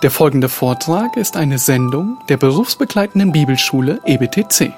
[0.00, 4.72] Der folgende Vortrag ist eine Sendung der berufsbegleitenden Bibelschule EBTC.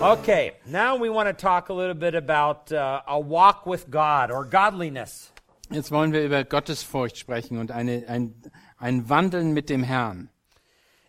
[0.00, 4.30] Okay, now we want to talk a little bit about uh, a walk with God
[4.30, 5.32] or godliness.
[5.70, 8.34] Jetzt wollen wir über Gottesfurcht sprechen und eine, ein,
[8.78, 10.30] ein Wandeln mit dem Herrn.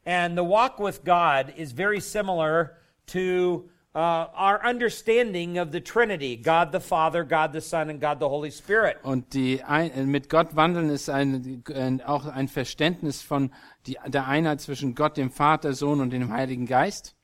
[0.05, 6.35] And the walk with God is very similar to uh, our understanding of the Trinity
[6.35, 8.97] God the Father, God the Son, and God the Holy Spirit.
[9.03, 13.51] Und die ein, mit Gott wandeln ist ein, ein, auch ein Verständnis von
[13.87, 17.15] die, der Einheit zwischen Gott, dem Vater, Sohn und dem Heiligen Geist.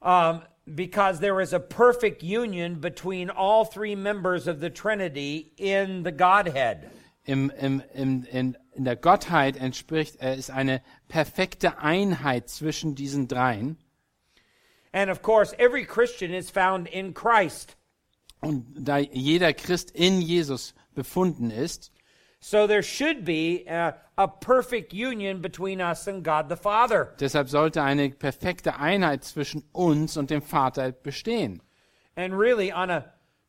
[0.00, 6.02] Um, because there is a perfect union between all three members of the Trinity in
[6.02, 6.90] the Godhead.
[7.26, 13.26] Im, im, im, in, in der Gottheit entspricht, äh, ist eine perfekte Einheit zwischen diesen
[13.28, 13.76] dreien.
[14.92, 17.76] And of course, every Christian is found in Christ.
[18.40, 21.92] Und da jeder Christ in Jesus befunden ist,
[22.38, 27.12] So there should be a, a perfect union between us and God the Father.
[27.18, 31.60] deshalb sollte eine perfekte Einheit zwischen uns und dem Vater bestehen.
[32.14, 33.04] And really, on a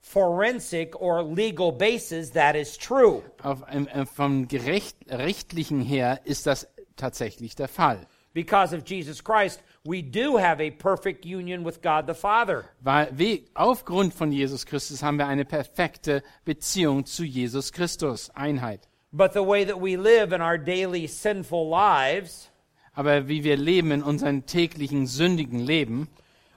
[0.07, 3.23] forensic or legal basis, that is true.
[3.43, 8.07] Auf, äh, vom Gerecht, rechtlichen her ist das tatsächlich der Fall.
[8.33, 12.65] Because of Jesus Christ, we do have a perfect union with God the Father.
[12.81, 18.87] Weil wie, aufgrund von Jesus Christus haben wir eine perfekte Beziehung zu Jesus Christus, Einheit.
[19.11, 22.49] But the way that we live in our daily sinful lives,
[22.93, 26.07] Aber wie wir leben in unserem täglichen sündigen Leben,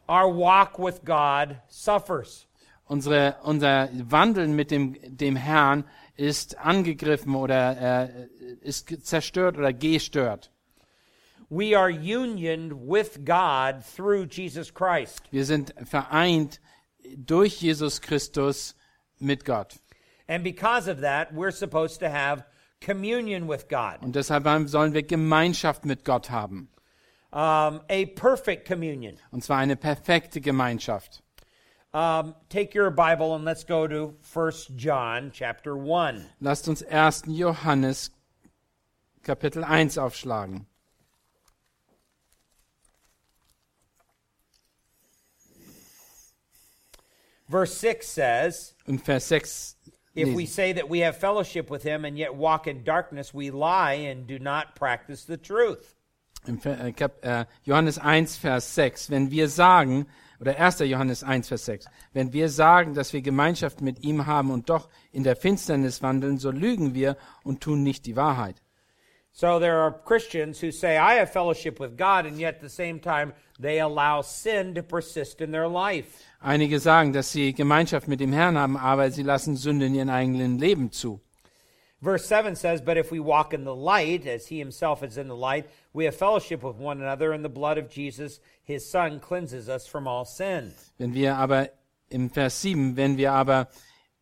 [0.09, 2.47] our walk with God suffers.
[2.91, 5.85] Unsere, unser Wandeln mit dem, dem Herrn
[6.17, 8.27] ist angegriffen oder äh,
[8.61, 10.51] ist zerstört oder gestört.
[11.49, 15.23] We are unioned with God through Jesus Christ.
[15.31, 16.61] Wir sind vereint
[17.17, 18.77] durch Jesus Christus
[19.19, 19.77] mit Gott.
[20.29, 22.45] And because of that, we're supposed to have
[22.81, 26.69] communion with God, Und deshalb sollen wir Gemeinschaft mit Gott haben.
[27.33, 29.17] um, a perfect communion.
[29.31, 31.23] Und zwar eine perfekte Gemeinschaft.
[31.93, 36.25] Um, take your Bible and let's go to 1 John chapter 1.
[36.41, 37.35] Lasst uns 1.
[37.35, 38.11] Johannes
[39.25, 40.67] Kapitel 1 aufschlagen.
[47.49, 49.75] Verse 6 says, Und Vers 6.
[50.15, 53.51] If we say that we have fellowship with him and yet walk in darkness, we
[53.51, 55.97] lie and do not practice the truth.
[56.47, 56.93] Im äh,
[57.23, 59.11] äh, Johannes 1, Vers 6.
[59.11, 60.07] Wenn wir sagen,
[60.41, 60.81] oder 1.
[60.81, 61.87] Johannes 1, Vers 6.
[62.13, 66.39] Wenn wir sagen, dass wir Gemeinschaft mit ihm haben und doch in der Finsternis wandeln,
[66.39, 68.57] so lügen wir und tun nicht die Wahrheit.
[69.33, 72.69] So there are Christians who say, I have fellowship with God, and yet at the
[72.69, 76.09] same time, they allow sin to persist in their life.
[76.41, 80.09] Einige sagen, dass sie Gemeinschaft mit dem Herrn haben, aber sie lassen Sünde in ihrem
[80.09, 81.21] eigenen Leben zu.
[82.03, 85.29] Verse 7 says, But if we walk in the light, as he himself is in
[85.29, 89.21] the light, we have fellowship with one another, and the blood of Jesus, his son,
[89.21, 90.73] cleanses us from all sin.
[90.99, 91.69] Wenn wir aber
[92.09, 93.69] im Vers 7, wenn wir aber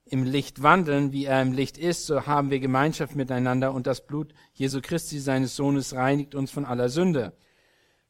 [0.06, 4.04] im Licht wandeln, wie er im Licht ist, so haben wir Gemeinschaft miteinander und das
[4.06, 7.32] Blut Jesu Christi, seines Sohnes, reinigt uns von aller Sünde.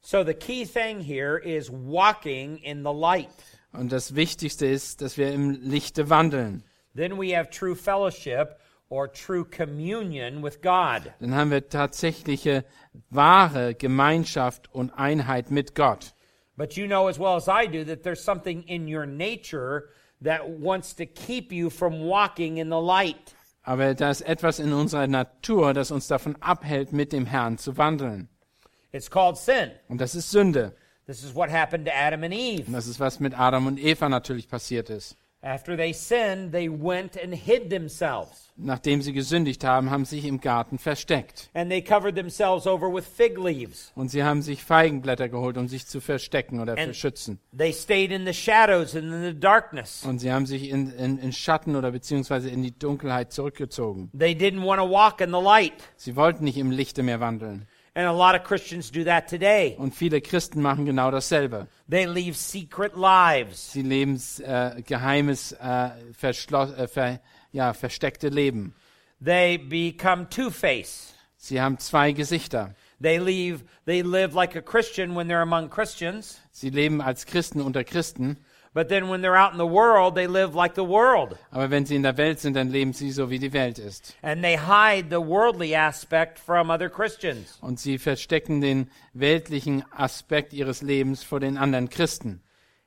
[0.01, 3.29] So the key thing here is walking in the light.
[3.73, 6.63] Und das Wichtigste ist, dass wir im Lichte wandeln.
[6.95, 8.57] Then we have true fellowship
[8.89, 11.13] or true communion with God.
[11.19, 12.65] Dann haben wir tatsächliche,
[13.09, 16.13] wahre Gemeinschaft und Einheit mit Gott.
[16.57, 19.89] But you know as well as I do that there's something in your nature
[20.21, 23.33] that wants to keep you from walking in the light.
[23.63, 27.77] Aber da ist etwas in unserer Natur, das uns davon abhält, mit dem Herrn zu
[27.77, 28.27] wandeln.
[28.91, 29.71] It's called sin.
[29.87, 30.75] Und das ist Sünde.
[31.05, 32.71] This is what happened to Adam and Und Eve.
[32.71, 35.15] das ist, was mit Adam und Eva natürlich passiert ist.
[35.41, 38.51] After they sinned, they went and hid themselves.
[38.57, 41.49] Nachdem sie gesündigt haben, haben sie sich im Garten versteckt.
[41.53, 43.93] And they covered themselves over with fig leaves.
[43.95, 47.39] Und sie haben sich Feigenblätter geholt, um sich zu verstecken oder And- verschützen.
[47.57, 50.03] They stayed in the shadows and in the darkness.
[50.03, 54.11] Und sie haben sich in, in, in Schatten oder beziehungsweise in die Dunkelheit zurückgezogen.
[54.17, 55.71] They didn't want to walk in the light.
[55.95, 57.65] Sie wollten nicht im Lichte mehr wandeln.
[57.95, 59.75] And a lot of Christians do that today.
[59.77, 61.67] Und viele Christen machen genau dasselbe.
[61.89, 63.71] They leave secret lives.
[63.73, 65.89] Sie leben äh, geheimes, äh,
[66.21, 67.19] äh, ver,
[67.51, 68.73] ja, versteckte Leben.
[69.23, 71.15] They become two-faced.
[71.37, 72.75] Sie haben zwei Gesichter.
[73.01, 77.61] They leave they live like a Christian when they're among Christians, Sie leben als Christen
[77.61, 78.37] unter Christen,
[78.79, 81.37] But then when they're out in the world, they live like the world.
[81.51, 84.15] Aber wenn sie in der Welt sind, dann leben sie so, wie die Welt ist.
[84.21, 87.57] And they hide the worldly aspect from other Christians.
[87.59, 92.41] Und sie verstecken den weltlichen Aspekt ihres Lebens vor den anderen Christen.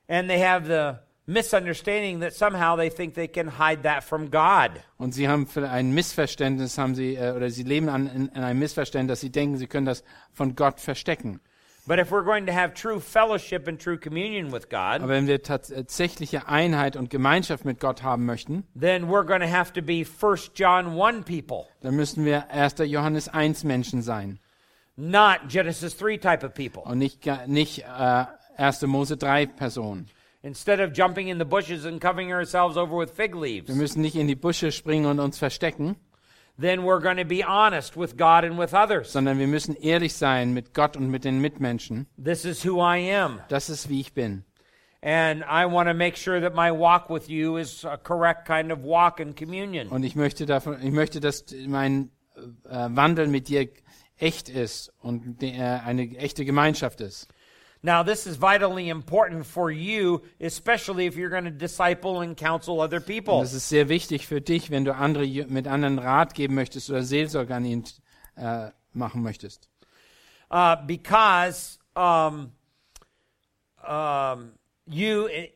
[0.07, 0.97] And they have the
[1.31, 4.71] misunderstanding that somehow they think they can hide that from God.
[4.97, 8.57] Und sie haben ein Missverständnis, haben sie, äh, oder sie leben an, in, in einem
[8.57, 11.39] Missverständnis, dass sie denken, sie können das von Gott verstecken.
[11.85, 15.27] But if we're going to have true fellowship and true communion with God, Aber wenn
[15.27, 19.81] wir tatsächliche Einheit und Gemeinschaft mit Gott haben möchten, then we're going to have to
[19.81, 22.75] be 1 John 1 people, dann müssen wir 1.
[22.85, 24.39] Johannes 1 Menschen sein
[24.95, 26.83] not Genesis 3 type of people.
[26.83, 28.25] und nicht, nicht äh,
[28.57, 28.83] 1.
[28.83, 30.07] Mose 3 Personen.
[30.41, 34.01] Instead of jumping in the bushes and covering ourselves over with fig leaves, Wir müssen
[34.01, 35.95] nicht in die Busche springen und uns verstecken,
[36.57, 39.11] then we're going to be honest with God and with others.
[39.11, 42.07] sondern wir müssen ehrlich sein mit Gott und mit den Mitmenschen.
[42.17, 43.39] This is who I am.
[43.49, 44.43] Das ist, wie ich bin.
[45.01, 48.71] And I want to make sure that my walk with you is a correct kind
[48.71, 49.89] of walk in communion.
[49.89, 53.67] Und ich möchte davon, ich möchte, dass mein äh, Wandel mit dir
[54.17, 57.27] echt ist und de, äh, eine echte Gemeinschaft ist.
[57.85, 62.79] Now, this is vitally important for you, especially if you're going to disciple and counsel
[62.79, 63.41] other Und people.
[63.41, 67.03] das ist sehr wichtig für dich, wenn du andere mit anderen Rat geben möchtest oder
[67.03, 67.83] Seelsorge an ihnen
[68.37, 69.67] äh, machen möchtest.
[70.49, 72.53] Uh, because um,
[73.85, 74.53] um,
[74.87, 75.47] you, eh,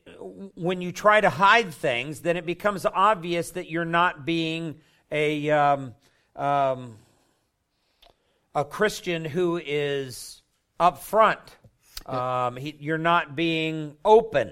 [0.56, 4.76] when you try to hide things, then it becomes obvious that you're not being
[5.12, 5.96] a, um,
[6.36, 6.98] um,
[8.54, 10.42] a Christian who is
[10.78, 11.56] upfront.
[12.08, 14.52] Um, he, you're not being open.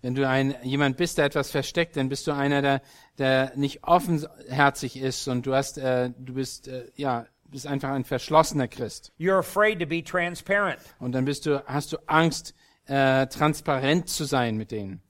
[0.00, 2.82] Wenn du ein, jemand bist, der etwas versteckt, dann bist du einer, der,
[3.18, 8.04] der nicht offenherzig ist und du hast, äh, du bist, äh, ja, bist einfach ein
[8.04, 9.12] verschlossener Christ.
[9.18, 10.78] You're afraid to be transparent.
[11.00, 12.54] Und dann bist du, hast du Angst,
[12.86, 15.02] äh, transparent zu sein mit denen.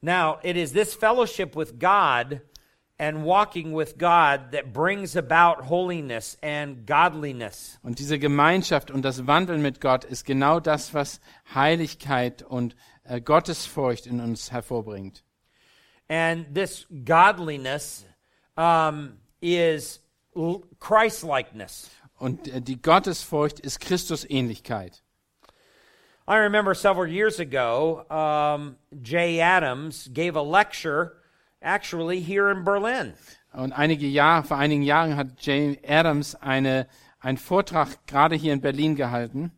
[0.00, 2.40] Now, it is this fellowship with God
[2.98, 7.78] and walking with God that brings about holiness and godliness.
[7.82, 11.20] Und diese Gemeinschaft und das Wandeln mit Gott ist genau das, was
[11.54, 15.24] Heiligkeit und äh, Gottesfurcht in uns hervorbringt.
[16.08, 18.06] And this godliness
[18.56, 20.00] um, is
[20.78, 21.90] Christ likeness.
[22.18, 25.02] Und äh, die Gottesfurcht ist Christusähnlichkeit.
[26.26, 31.23] I remember several years ago, um, Jay Adams gave a lecture
[31.64, 33.14] actually here in Berlin.
[33.52, 36.86] Und einige Jahre, vor einigen Jahren hat Jane Adams eine,
[37.20, 39.52] einen Vortrag gerade hier in Berlin gehalten.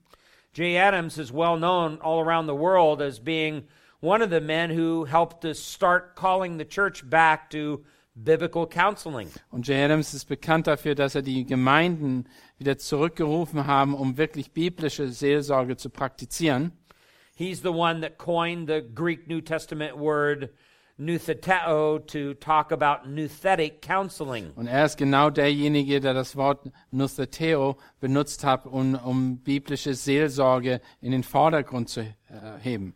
[0.53, 3.65] Jay Adams is well known all around the world as being
[4.01, 9.29] one of the men who helped to start calling the church back to biblical counseling.
[9.51, 12.27] Und Jay Adams ist bekannt dafür, dass er die Gemeinden
[12.59, 16.73] wieder zurückgerufen haben, um wirklich biblische Seelsorge zu praktizieren.
[17.35, 20.51] He's the one that coined the Greek New Testament word
[20.99, 24.53] nutheteo to talk about nuthetic counseling.
[24.57, 30.81] Und er ist genau derjenige, der das Wort Nutheteo benutzt hat, um, um biblische Seelsorge
[31.01, 32.15] in den Vordergrund zu äh,
[32.61, 32.95] heben.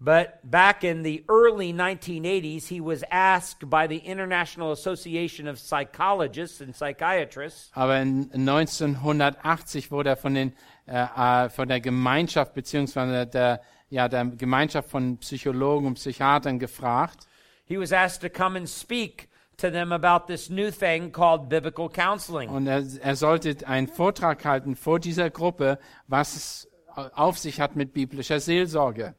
[0.00, 6.60] But back in the early 1980s, he was asked by the International Association of Psychologists
[6.60, 10.52] and Psychiatrists Aber in 1980 wurde er von, den,
[10.86, 11.04] äh,
[11.46, 17.26] äh, von der Gemeinschaft beziehungsweise der, ja, der Gemeinschaft von Psychologen und Psychiatern gefragt,
[17.66, 19.28] He was asked to come and speak
[19.58, 22.50] to them about this new thing called biblical counseling.
[22.50, 27.76] Und er, er sollte einen Vortrag halten vor dieser Gruppe, was es auf sich hat
[27.76, 29.14] mit biblischer Seelsorge.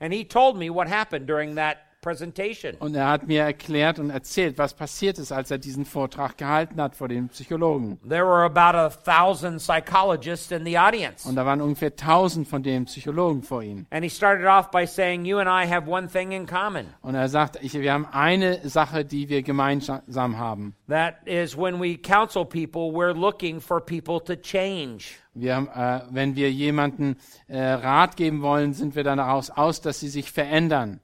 [0.00, 2.74] And he told me what happened during that presentation.
[2.78, 6.80] Und er hat mir erklärt und erzählt, was passiert ist, als er diesen Vortrag gehalten
[6.80, 7.98] hat vor den Psychologen.
[8.08, 11.28] There were about a thousand psychologists in the audience.
[11.28, 13.86] Und da waren ungefähr tausend von den Psychologen vor ihm.
[13.90, 16.86] And he started off by saying, You and I have one thing in common.
[17.02, 20.74] Und er sagt, ich, wir haben eine Sache, die wir gemeinsam haben.
[20.88, 25.16] That is, when we counsel people, we're looking for people to change.
[25.34, 27.16] Wir äh, wenn wir jemanden
[27.46, 31.00] äh, Rat geben wollen, sind wir daraus aus, dass sie sich verändern.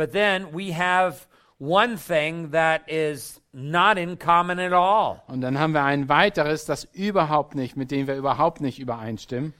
[0.00, 1.26] But then we have
[1.58, 5.22] one thing that is not in common at all.
[5.28, 9.52] Und dann haben wir ein weiteres, das überhaupt nicht, mit dem wir überhaupt nicht übereinstimmen.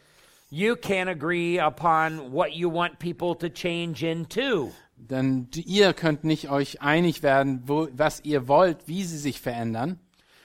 [0.48, 4.70] You can't agree upon what you want people to change into.
[4.96, 9.98] Denn ihr könnt nicht euch einig werden, wo, was ihr wollt, wie sie sich verändern.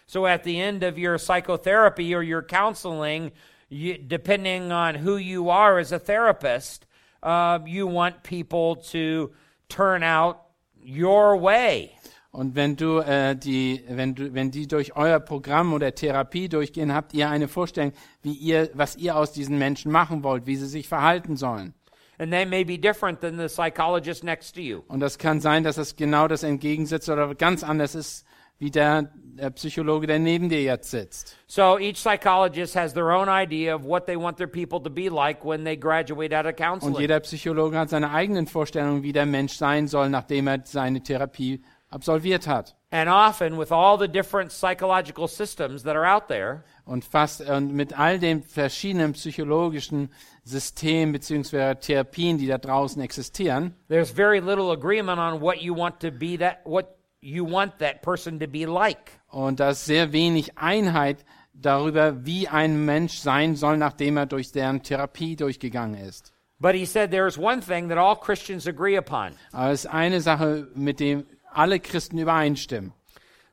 [0.07, 3.31] So at the end of your psychotherapy or your counseling,
[3.69, 6.85] you, depending on who you are as a therapist,
[7.23, 9.31] uh, you want people to
[9.69, 10.37] turn out
[10.83, 11.91] your way.
[12.31, 16.93] Und wenn du äh, die, wenn du, wenn die durch euer Programm oder Therapie durchgehen,
[16.93, 17.93] habt ihr eine Vorstellung,
[18.23, 21.73] wie ihr, was ihr aus diesen Menschen machen wollt, wie sie sich verhalten sollen.
[22.17, 24.81] And they may be different than the psychologist next to you.
[24.87, 28.25] Und das kann sein, dass das genau das entgegensetzt oder ganz anders ist
[28.57, 31.35] wie der, der Psychologe, der neben dir jetzt sitzt.
[31.47, 35.09] So each psychologist has their own idea of what they want their people to be
[35.09, 36.95] like when they graduate out of Und counseling.
[36.99, 41.61] jeder Psychologe hat seine eigenen Vorstellungen, wie der Mensch sein soll, nachdem er seine Therapie
[41.89, 42.75] absolviert hat.
[42.91, 47.73] And often, with all the different psychological systems that are out there, Und fast und
[47.73, 50.09] mit all den verschiedenen psychologischen
[50.43, 51.75] Systemen bzw.
[51.75, 56.37] Therapien, die da draußen existieren, there's very little agreement on what you want to be
[56.37, 59.19] that what you want that person to be like.
[59.35, 64.51] Und da ist sehr wenig Einheit darüber, wie ein Mensch sein soll, nachdem er durch
[64.53, 66.31] deren Therapie durchgegangen ist.
[66.57, 70.21] But he said there's one thing that all Christians agree upon Aber es ist eine
[70.21, 72.93] Sache, mit dem alle Christen übereinstimmen.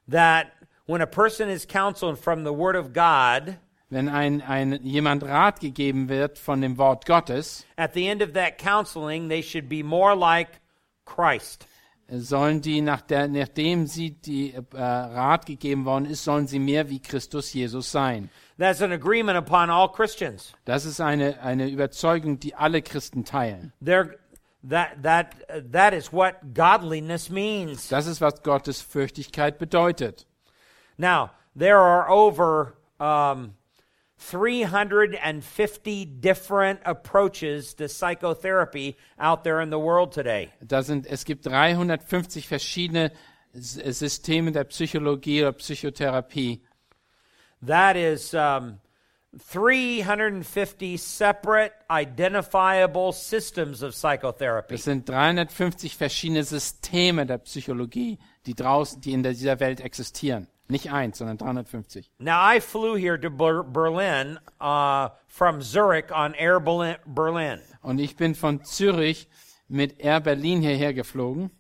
[0.09, 0.53] that
[0.87, 3.57] when a person is counseled from the Word of God,
[3.91, 8.35] Wenn ein, ein, jemand Rat gegeben wird von dem Wort Gottes, at the end of
[8.35, 10.61] that counseling, they should be more like
[11.05, 11.67] Christ.
[12.19, 16.89] Sollen die, nach der, nachdem sie die äh, Rat gegeben worden ist, sollen sie mehr
[16.91, 18.31] wie Christus Jesus sein.
[18.59, 20.53] That's an agreement upon all Christians.
[20.65, 23.73] Das ist eine, eine Überzeugung, die alle Christen teilen.
[23.83, 24.17] They're,
[24.69, 25.35] that, that,
[25.73, 27.89] that is what godliness means.
[27.89, 30.27] Das ist, was Gottes Fürchtigkeit bedeutet.
[30.99, 33.55] Now, there are over um,
[34.31, 40.51] 350 different approaches to psychotherapy out there in the world today.
[40.61, 43.11] Da sind, es gibt 350 verschiedene
[43.53, 46.63] Systeme der Psychologie oder Psychotherapie.
[47.65, 48.81] That is um,
[49.37, 54.75] 350 separate, identifiable systems of psychotherapy.
[54.75, 60.49] Das sind 350 verschiedene Systeme der Psychologie, die draußen, die in dieser Welt existieren.
[60.73, 62.11] Nicht eins, sondern 350.
[62.19, 67.61] Now, I flew here to Ber- Berlin uh, from Zurich on Air Berlin- Berlin.
[67.83, 69.29] Und ich bin von Zürich
[69.69, 71.51] mit Air Berlin hierher geflogen.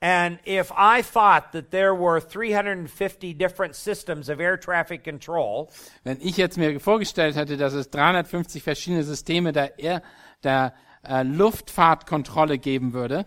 [0.00, 5.68] And if I thought that there were 350 different systems of air traffic control,
[6.04, 10.02] Wenn ich jetzt mir vorgestellt hätte, dass es 350 verschiedene Systeme der, Air,
[10.44, 13.26] der äh, Luftfahrtkontrolle geben würde,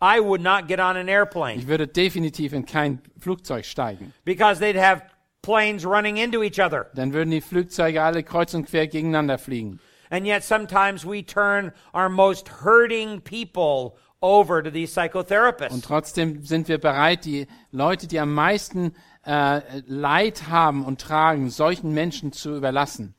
[0.00, 4.12] I would not get on an airplane ich würde definitiv in kein Flugzeug steigen.
[4.24, 5.02] because they'd have
[5.42, 6.86] planes running into each other.
[6.94, 9.80] Dann würden die Flugzeuge alle kreuz und quer gegeneinander fliegen.
[10.10, 15.80] And yet sometimes we turn our most hurting people over to these Und psychotherapists.
[15.82, 18.94] trotzdem sind wir bereit, die Leute, die am meisten
[19.26, 23.14] äh, Leid haben und tragen, solchen Menschen zu überlassen.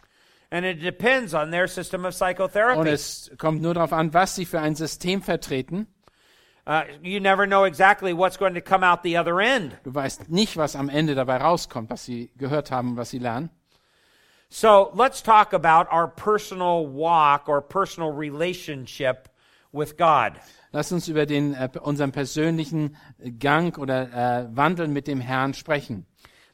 [0.51, 2.89] And it depends on their system of Und psychotherapy.
[2.89, 5.87] es kommt nur darauf an, was sie für ein System vertreten.
[6.69, 9.75] Uh, you never know exactly what's going to come out the other end.
[9.83, 13.49] Du weißt nicht, was am Ende dabei rauskommt, was sie gehört haben, was sie lernen.
[14.49, 19.29] So let's talk about our personal walk or personal relationship
[19.71, 20.33] with God.
[20.71, 22.95] Lass uns über den, äh, unseren persönlichen
[23.39, 26.05] Gang oder äh, Wandel mit dem Herrn sprechen.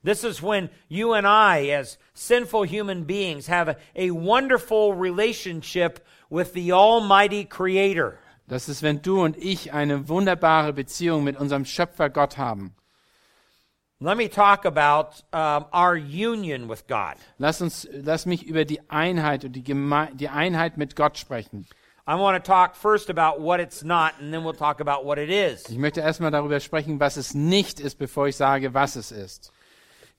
[0.01, 5.99] This is when you and I, as sinful human beings, have a, a wonderful relationship
[6.29, 8.17] with the Almighty Creator.
[8.47, 12.75] Das ist, wenn du und ich eine wunderbare Beziehung mit unserem Schöpfer Gott haben.
[13.99, 17.15] Let me talk about um, our union with God.
[17.37, 21.65] Lass uns, lass mich über die Einheit und die, Geme die Einheit mit Gott sprechen.
[22.07, 25.17] I want to talk first about what it's not, and then we'll talk about what
[25.17, 25.67] it is.
[25.69, 29.51] Ich möchte erstmal darüber sprechen, was es nicht ist, bevor ich sage, was es ist.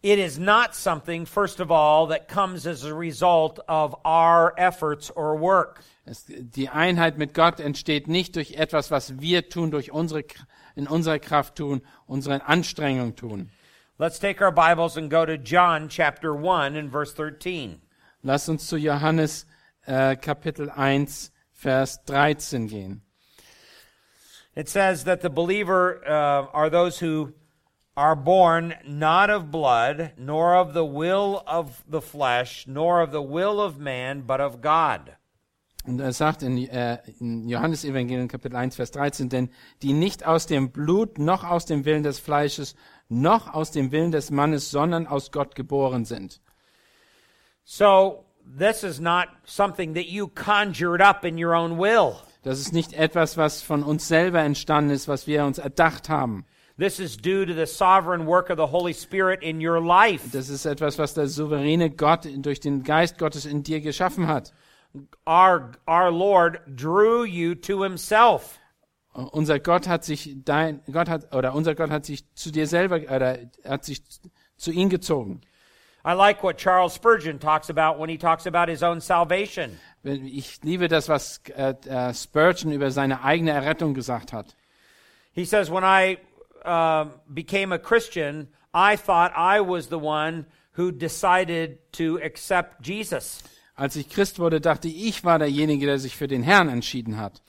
[0.03, 5.11] It is not something, first of all, that comes as a result of our efforts
[5.11, 5.83] or work.
[6.09, 10.23] Es, die Einheit mit Gott entsteht nicht durch etwas, was wir tun, durch unsere,
[10.77, 13.51] in unserer Kraft tun, unsere Anstrengung tun.
[13.99, 17.81] Let's take our Bibles and go to John chapter 1 and verse 13.
[18.23, 19.47] Lass uns zu Johannes
[19.87, 23.03] äh, Kapitel 1, Vers 13 gehen.
[24.55, 27.33] It says that the believer uh, are those who
[27.97, 33.23] are born not of blood, nor of the will of the flesh, nor of the
[33.23, 35.17] will of man, but of God.
[35.87, 39.51] Und er sagt in, äh, in Johannes Evangelium Kapitel 1, Vers 13, denn
[39.83, 42.75] die nicht aus dem Blut, noch aus dem Willen des Fleisches,
[43.09, 46.41] noch aus dem Willen des Mannes, sondern aus Gott geboren sind.
[47.65, 48.25] So,
[48.59, 52.17] this is not something that you conjured up in your own will.
[52.43, 56.45] Das ist nicht etwas, was von uns selber entstanden ist, was wir uns erdacht haben.
[56.79, 60.29] This is due to the sovereign work of the Holy Spirit in your life.
[60.33, 64.53] Das ist etwas, was der souveräne Gott durch den Geist Gottes in dir geschaffen hat.
[65.27, 68.59] Our, our Lord drew you to himself.
[69.13, 72.97] Unser Gott hat sich dein Gott hat oder unser Gott hat sich zu dir selber
[72.97, 74.03] oder hat sich
[74.57, 75.41] zu ihm gezogen.
[76.05, 79.79] I like what Charles Spurgeon talks about when he talks about his own salvation.
[80.05, 84.55] Ich liebe das, was äh, äh, Spurgeon über seine eigene Errettung gesagt hat.
[85.33, 86.19] He says, When I
[86.65, 93.43] um became a Christian, I thought I was the one who decided to accept Jesus.
[93.77, 97.19] Als ich Christ wurde, dachte ich, ich war derjenige, der sich für den Herrn entschieden
[97.19, 97.43] hat.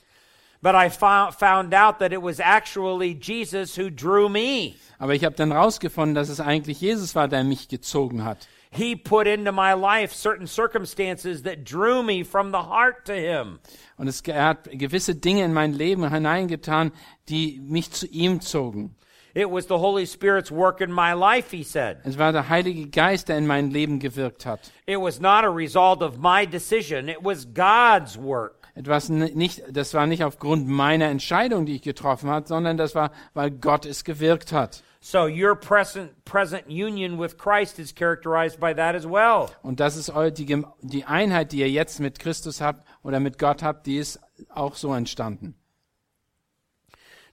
[0.60, 4.74] But I fou- found out that it was actually Jesus who drew me.
[4.98, 8.48] Aber ich habe dann rausgefunden, dass es eigentlich Jesus war, der mich gezogen hat.
[8.70, 13.60] He put into my life certain circumstances that drew me from the heart to Him.
[13.96, 16.92] Und es, er hat gewisse Dinge in mein Leben hineingetan,
[17.28, 18.94] die mich zu ihm zogen.
[19.38, 21.98] It was the Holy Spirit's work in my life, he said.
[22.02, 24.72] Es war der Heilige Geist, der in mein Leben gewirkt hat.
[24.84, 28.66] It was not a result of my decision, it was God's work.
[28.74, 33.12] Etwas nicht, das war nicht aufgrund meiner Entscheidung, die ich getroffen habe, sondern das war,
[33.32, 34.82] weil Gott es gewirkt hat.
[34.98, 39.50] So your present present union with Christ is characterized by that as well.
[39.62, 43.62] Und das ist die, die Einheit, die ihr jetzt mit Christus habt oder mit Gott
[43.62, 44.18] habt, die ist
[44.52, 45.54] auch so entstanden.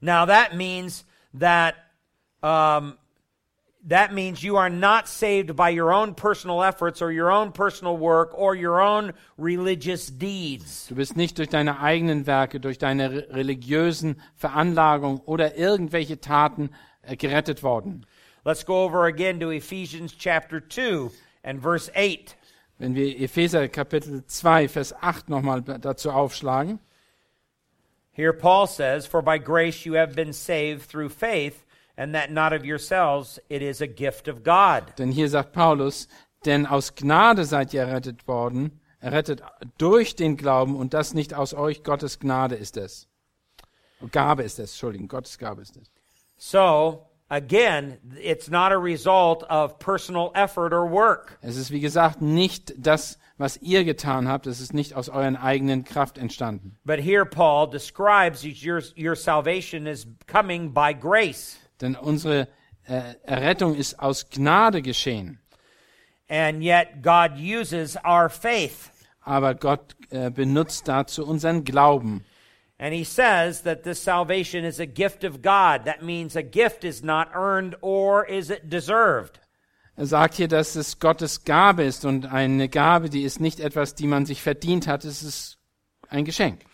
[0.02, 1.74] Now that means that
[2.46, 2.98] um,
[3.88, 7.98] that means you are not saved by your own personal efforts or your own personal
[7.98, 10.88] work or your own religious deeds.
[10.88, 16.70] Du bist nicht durch deine eigenen Werke, durch deine re- religiösen Veranlagung oder irgendwelche Taten
[17.04, 18.06] äh, gerettet worden.
[18.44, 21.12] Let's go over again to Ephesians chapter 2
[21.44, 22.36] and verse 8.
[22.78, 26.80] Wenn wir Epheser Kapitel 2, Vers 8 nochmal dazu aufschlagen,
[28.12, 31.65] Here Paul says, For by grace you have been saved through faith,
[31.98, 34.84] and that not of yourselves, it is a gift of God.
[34.98, 36.08] denn hier sagt Paulus,
[36.46, 39.42] denn aus Gnade seid ihr errettet worden, errettet
[39.78, 43.08] durch den Glauben und das nicht aus euch, Gottes Gnade ist es.
[44.12, 45.92] Gabe ist es, Entschuldigung, Gottes Gabe ist es.
[46.38, 51.38] So, again, it's not a result of personal effort or work.
[51.42, 55.36] Es ist, wie gesagt, nicht das, was ihr getan habt, es ist nicht aus euren
[55.36, 56.78] eigenen Kraft entstanden.
[56.84, 61.58] But here Paul describes your, your salvation as coming by grace.
[61.82, 62.48] Denn unsere
[62.88, 65.40] äh, Errettung ist aus Gnade geschehen.
[66.28, 68.92] And yet God uses our faith.
[69.22, 72.24] Aber Gott äh, benutzt dazu unseren Glauben.
[72.78, 75.86] And he says that this salvation is a gift of God.
[75.86, 79.40] That means a gift is not earned or is it deserved.
[79.98, 83.96] Er sagt hier, dass es Gottes Gabe ist und eine Gabe, die ist nicht etwas,
[83.96, 85.58] die man sich verdient hat, es ist
[86.10, 86.66] ein Geschenk.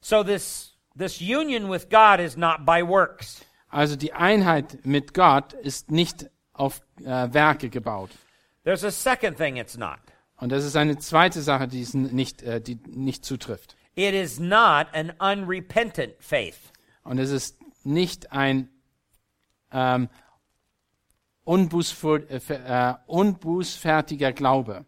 [0.00, 3.44] So this, this union with God is not by works.
[3.68, 8.10] Also die Einheit mit Gott ist nicht auf äh, Werke gebaut.
[8.64, 9.98] There's a second thing it's not.
[10.36, 13.76] Und das ist eine zweite Sache, die, es nicht, äh, die nicht zutrifft.
[13.94, 16.72] It is not an unrepentant faith.
[17.02, 18.68] Und es ist nicht ein
[19.72, 20.08] ähm,
[21.44, 24.84] unbußvoll, äh, äh, unbußfertiger Glaube.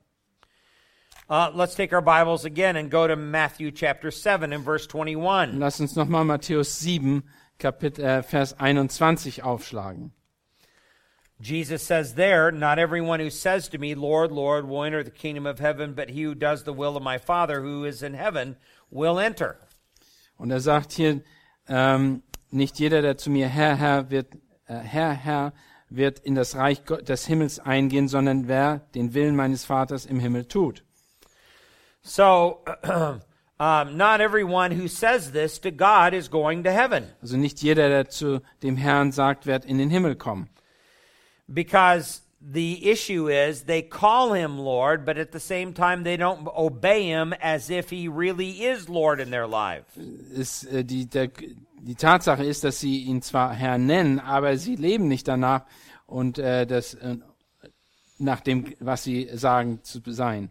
[1.28, 5.58] Uh, let's take our Bibles again and go to Matthew chapter 7 and verse 21.
[5.58, 7.22] Lass uns nochmal Matthäus 7,
[7.60, 10.12] Kapitel, äh, Vers 21 aufschlagen.
[11.40, 15.46] Jesus says there, Not everyone who says to me, Lord, Lord, will enter the kingdom
[15.46, 18.56] of heaven, but he who does the will of my Father who is in heaven
[18.90, 19.56] will enter.
[20.36, 21.22] Und er sagt hier,
[21.68, 24.34] ähm, nicht jeder, der zu mir Herr, Herr wird,
[24.66, 25.52] äh, Herr, Herr,
[25.88, 30.46] wird in das Reich des Himmels eingehen, sondern wer den Willen meines Vaters im Himmel
[30.46, 30.84] tut.
[32.02, 32.64] So,
[33.60, 37.88] um, not everyone who says this to God is going to heaven Also nicht jeder,
[37.88, 40.48] der zu dem Herrn sagt, wird in den Himmel kommen.
[41.46, 46.46] because the issue is they call him Lord, but at the same time they don't
[46.56, 49.84] obey him as if he really is Lord in their life.
[50.32, 51.28] Ist, äh, die, der,
[51.82, 55.66] die Tatsache ist, dass sie ihn zwar Herr nennen, aber sie leben nicht danach
[56.06, 57.16] und äh, das, äh,
[58.18, 60.50] nach dem, was sie sagen zu sein.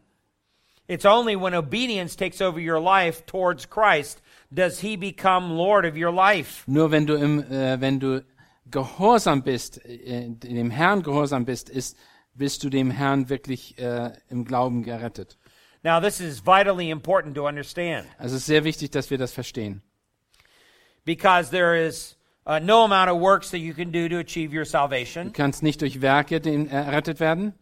[0.90, 4.22] It's only when obedience takes over your life towards Christ
[4.52, 6.64] does he become Lord of your life.
[6.66, 8.26] Nur wenn du im, äh, wenn du
[8.72, 11.96] gehorsam bist, äh, dem Herrn gehorsam bist, ist,
[12.34, 15.38] bist du dem Herrn wirklich äh, im Glauben gerettet.
[15.84, 19.32] Now, this is vitally important to understand Also es ist sehr wichtig, dass wir das
[19.32, 19.84] verstehen.
[21.06, 22.16] because there is
[22.48, 25.62] uh, no amount of works that you can do to achieve your Du salvation, kannst
[25.62, 27.54] nicht durch Werke den, äh, errettet werden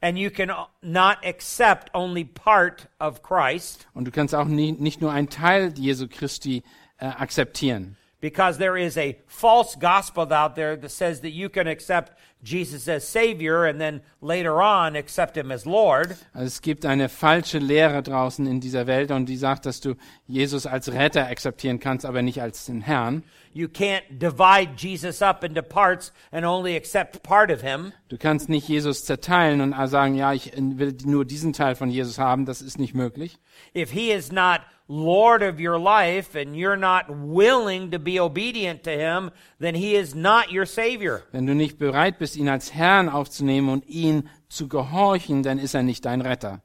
[0.00, 0.50] and you can
[0.82, 5.72] not accept only part of Christ und du kannst auch nie, nicht nur einen Teil
[5.76, 6.62] Jesu Christi
[6.98, 7.96] äh, akzeptieren.
[8.20, 12.88] Because there is a false gospel out there that says that you can accept Jesus
[12.88, 16.16] as Savior and then later on accept Him as Lord.
[16.32, 19.94] Also es gibt eine falsche Lehre draußen in dieser Welt und die sagt, dass du
[20.26, 23.24] Jesus als Retter akzeptieren kannst, aber nicht als den Herrn.
[23.52, 27.92] You can't divide Jesus up into parts and only accept part of Him.
[28.08, 32.18] Du kannst nicht Jesus zerteilen und sagen, ja, ich will nur diesen Teil von Jesus
[32.18, 33.38] haben, das ist nicht möglich.
[33.74, 38.82] If He is not Lord of your life and you're not willing to be obedient
[38.82, 41.22] to Him, then He is not your Savior.
[41.30, 45.74] Wenn du nicht bereit bist, ihn als Herrn aufzunehmen und ihn zu gehorchen, dann ist
[45.74, 46.60] er nicht dein Retter.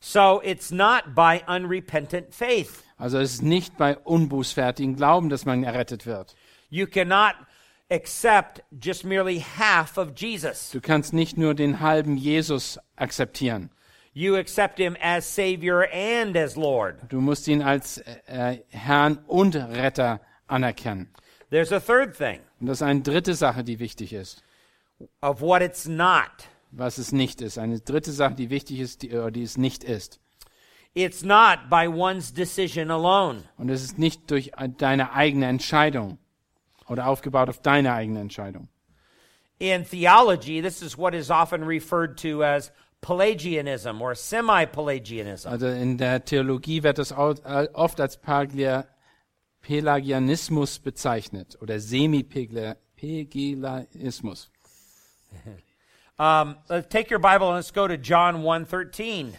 [0.00, 2.82] So it's not by unrepentant faith.
[2.96, 6.34] Also es ist nicht bei unbußfertigen Glauben, dass man errettet wird.
[6.70, 7.34] You cannot
[7.90, 10.70] accept just merely half of Jesus.
[10.70, 13.70] Du kannst nicht nur den halben Jesus akzeptieren.
[14.12, 16.96] You accept him as Savior and as Lord.
[17.08, 21.08] Du musst ihn als äh, Herrn und Retter anerkennen.
[21.50, 24.42] There's a third thing Und das ist eine dritte Sache, die wichtig ist,
[25.22, 26.48] of what it's not.
[26.72, 27.58] was es nicht ist.
[27.58, 30.18] Eine dritte Sache, die wichtig ist, die, äh, die es nicht ist.
[30.94, 33.44] It's not by one's decision alone.
[33.58, 36.18] Und es ist nicht durch äh, deine eigene Entscheidung
[36.88, 38.68] oder aufgebaut auf deine eigene Entscheidung.
[39.60, 45.48] In theology, this is what is often referred to as Pelagianism or semi Pelagianism.
[45.48, 48.18] Also in der Theologie wird das äh, oft als
[49.62, 54.50] Pelagianismus bezeichnet oder Semi-Pelagianismus.
[56.20, 59.32] Um, let's take your Bible and let's go to John 1:13.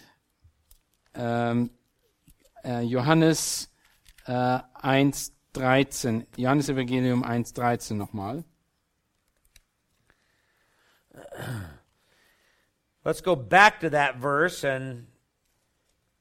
[1.13, 1.69] Ähm,
[2.63, 3.69] äh, Johannes
[4.25, 6.25] äh, 1,13.
[6.37, 8.43] Johannes Evangelium 1:13 nochmal.
[13.03, 15.07] Let's go back to that verse and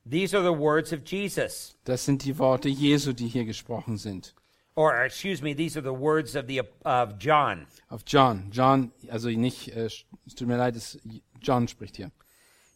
[0.06, 1.74] these are the words of Jesus.
[1.84, 4.32] Das sind die Worte Jesu, die hier gesprochen sind.
[4.74, 7.66] Or excuse me, these are the words of the of John.
[7.90, 8.48] Auf John.
[8.50, 10.98] John, also nicht, äh, es tut mir leid, es,
[11.40, 12.10] John spricht hier.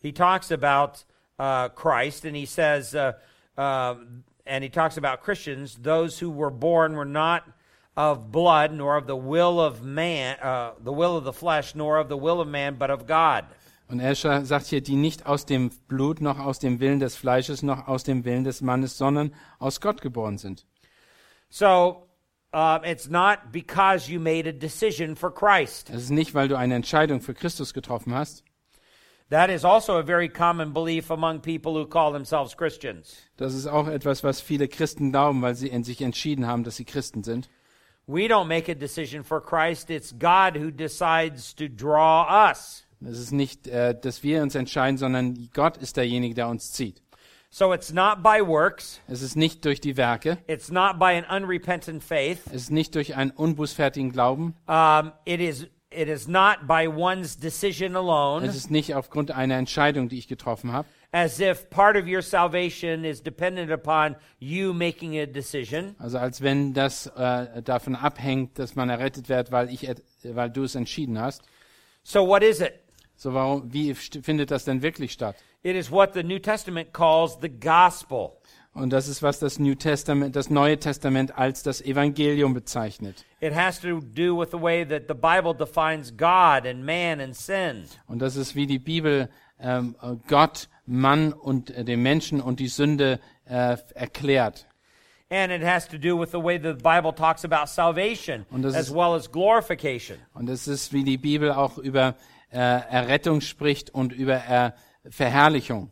[0.02, 1.04] He talks about
[1.38, 3.12] uh, Christ and he says uh,
[3.56, 3.94] uh,
[4.46, 7.44] and he talks about Christians, those who were born were not
[7.96, 11.96] of blood, nor of the will of man, uh, the will of the flesh, nor
[11.96, 13.46] of the will of man, but of God.
[13.94, 17.14] Und er scha- sagt hier, die nicht aus dem Blut, noch aus dem Willen des
[17.14, 20.66] Fleisches, noch aus dem Willen des Mannes, sondern aus Gott geboren sind.
[21.48, 22.08] So
[22.52, 25.90] um, it's not because you made a decision for Christ.
[25.90, 28.42] Es ist nicht, weil du eine Entscheidung für Christus getroffen hast.
[29.30, 33.16] That is also a very common belief among people who call themselves Christians.
[33.36, 36.74] Das ist auch etwas, was viele Christen glauben, weil sie in sich entschieden haben, dass
[36.74, 37.48] sie Christen sind.
[38.08, 42.83] We don't make a decision for Christ, it's God who decides to draw us.
[43.06, 47.02] Es ist nicht, äh, dass wir uns entscheiden, sondern Gott ist derjenige, der uns zieht.
[47.56, 51.24] So it's not by works, Es ist nicht durch die Werke, it's not by an
[51.24, 56.66] unrepentant faith, es ist nicht durch einen unbußfertigen Glauben, um, it, is, it is not
[56.66, 61.38] by one's decision alone, es ist nicht aufgrund einer Entscheidung, die ich getroffen habe, as
[61.38, 65.94] if part of your salvation is dependent upon you making a decision.
[66.00, 69.88] also als wenn das äh, davon abhängt, dass man errettet wird, weil, ich,
[70.24, 71.42] weil du es entschieden hast.
[72.02, 72.83] So what is it?
[73.24, 75.34] So warum, wie findet das denn wirklich statt?
[75.62, 78.32] It is what the New Testament calls the gospel.
[78.74, 83.24] Und das ist, was das, New Testament, das Neue Testament als das Evangelium bezeichnet.
[83.40, 87.34] It has to do with the way that the Bible defines God and man and
[87.34, 87.84] sin.
[88.06, 89.96] Und das ist, wie die Bibel ähm,
[90.28, 94.66] Gott, Mann und äh, den Menschen und die Sünde äh, erklärt.
[95.30, 98.74] And it has to do with the way the Bible talks about salvation Und das
[98.74, 100.18] as ist- well as glorification.
[100.34, 102.16] Und es ist, wie die Bibel auch über
[102.54, 104.70] äh, Errettung spricht und über äh,
[105.10, 105.90] Verherrlichung.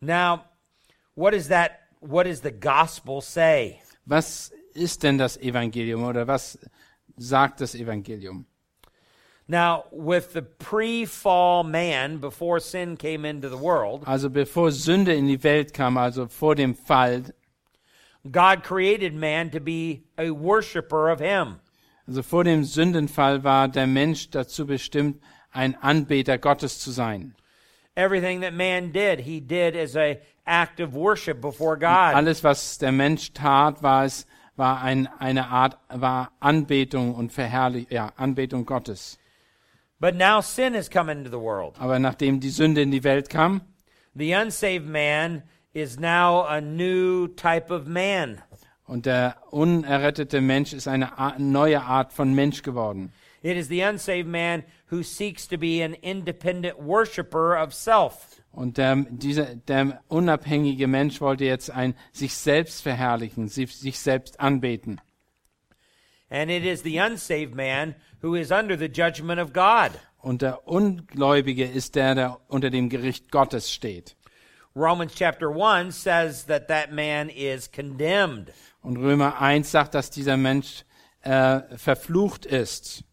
[0.00, 0.44] Now,
[1.14, 1.72] what is that?
[2.00, 3.80] What does the gospel say?
[4.06, 6.58] Was ist denn das Evangelium oder was
[7.16, 8.46] sagt das Evangelium?
[9.46, 15.12] Now, with the pre fall man, before sin came into the world, Also bevor Sünde
[15.12, 17.24] in die Welt kam, also vor dem Fall,
[18.30, 21.60] God created man to be a worshiper of Him.
[22.10, 27.36] Also vor dem Sündenfall war der Mensch dazu bestimmt, ein Anbeter Gottes zu sein.
[27.94, 32.16] Everything that man did, he did as a act of worship before God.
[32.16, 37.86] Alles, was der Mensch tat, war es, war ein, eine Art, war Anbetung und Verherrlich,
[37.90, 39.16] ja, Anbetung Gottes.
[40.00, 41.76] But now sin has come into the world.
[41.78, 43.60] Aber nachdem die Sünde in die Welt kam,
[44.16, 48.42] The unsaved man is now a new type of man.
[48.90, 53.12] Und der unerrettete Mensch ist eine neue Art von Mensch geworden.
[53.40, 58.42] It is the unsaved man who seeks to be an independent worshiper of self.
[58.50, 64.40] Und der, dieser, der unabhängige Mensch wollte jetzt ein sich selbst verherrlichen, sich, sich selbst
[64.40, 65.00] anbeten.
[66.28, 69.92] and it is the unsaved man who is under the judgment of God.
[70.18, 74.16] Und der Ungläubige ist der, der unter dem Gericht Gottes steht.
[74.74, 78.52] Romans chapter 1 says that that man is condemned.
[78.82, 80.84] Und Römer 1 sagt, dass dieser Mensch
[81.22, 83.04] äh, verflucht ist.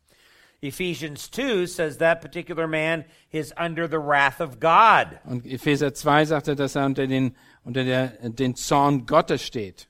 [0.62, 5.19] Ephesians 2 says that particular man is under the wrath of God.
[5.25, 9.88] Und Epheser 2 sagt er, dass er unter den, unter der, den Zorn Gottes steht.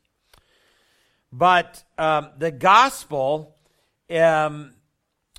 [1.32, 3.56] But um, the gospel
[4.10, 4.74] um,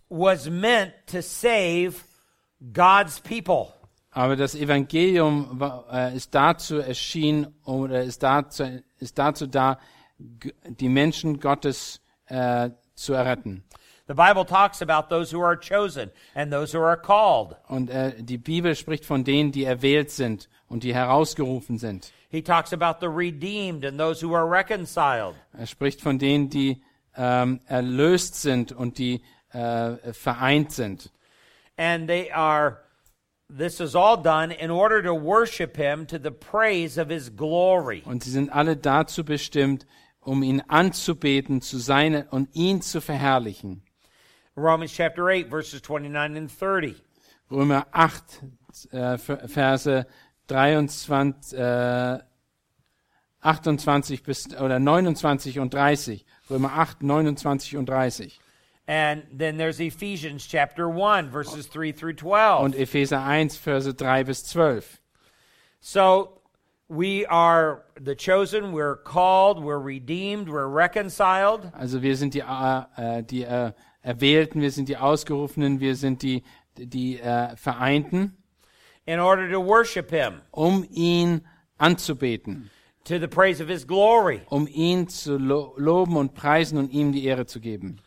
[0.09, 2.05] was meant to save
[2.73, 3.75] God's people.
[4.11, 9.79] Aber das Evangelium war, äh, ist dazu erschienen oder ist dazu, ist dazu da,
[10.19, 13.65] die Menschen Gottes äh, zu erretten.
[14.09, 17.57] The Bible talks about those who are chosen and those who are called.
[17.69, 22.11] Und äh, die Bibel spricht von denen, die erwählt sind und die herausgerufen sind.
[22.31, 25.35] He talks about the redeemed and those who are reconciled.
[25.53, 26.83] Er spricht von denen, die
[27.17, 31.11] ähm, erlöst sind und die äh, vereint sind.
[31.77, 32.79] And they are,
[33.49, 38.03] this is all done in order to worship him to the praise of his glory.
[38.07, 39.87] Und sie sind alle dazu bestimmt,
[40.29, 43.83] um ihn anzubeten, zu sein und ihn zu verherrlichen.
[44.57, 47.03] Romans chapter 8, verses 29 and 30.
[47.51, 48.43] Römer 8,
[48.91, 50.07] äh, Verse
[50.49, 52.19] 23, äh,
[53.41, 56.27] 28 bis, oder 29 und 30.
[56.51, 58.39] Römer 8, 29 und 30.
[58.87, 62.61] And then there's Ephesians chapter 1, verses 3 through 12.
[62.61, 65.01] Und Epheser 1, Verse 3 bis 12.
[65.81, 66.38] So
[71.75, 76.23] Also wir sind die, äh, äh, die äh, Erwählten, wir sind die Ausgerufenen, wir sind
[76.23, 76.43] die,
[76.79, 78.37] die äh, Vereinten,
[79.05, 81.43] in order to worship him um ihn
[81.79, 82.71] anzubeten,
[83.05, 84.41] to the praise of his glory.
[84.49, 87.99] um ihn zu lo loben und preisen und ihm die Ehre zu geben.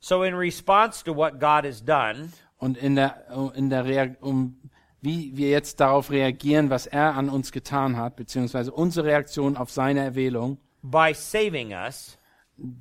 [0.00, 4.56] So, in response to what God has done, Und in der, in der um,
[5.02, 9.70] wie wir jetzt darauf reagieren, was er an uns getan hat, beziehungsweise unsere Reaktion auf
[9.70, 12.16] seine Erwählung, by saving us,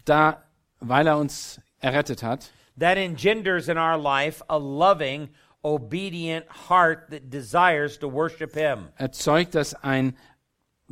[0.05, 0.43] da,
[0.79, 5.29] weil er uns errettet hat, that engenders in our life a loving,
[5.63, 8.89] obedient heart that desires to worship him.
[8.97, 10.15] erzeugt das ein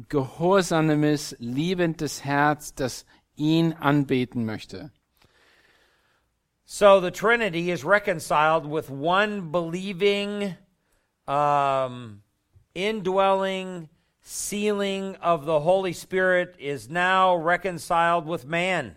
[0.10, 4.92] gehorsames, liebendes Herz, das ihn anbeten möchte.
[6.66, 10.56] So, the Trinity is reconciled with one believing,
[11.30, 12.22] um,
[12.74, 13.90] indwelling,
[14.22, 18.96] sealing of the Holy Spirit is now reconciled with man.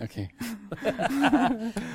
[0.00, 0.30] Okay.